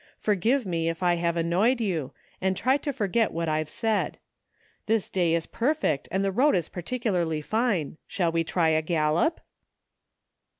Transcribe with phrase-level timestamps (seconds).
[0.17, 2.11] Forgive me if I have annoyed you,
[2.41, 4.17] and try to forget what I've said.
[4.87, 7.97] This day is perfect and the road is particularly fine.
[8.07, 9.41] Shall we try a gallop